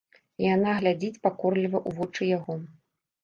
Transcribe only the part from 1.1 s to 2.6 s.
пакорліва ў вочы яго.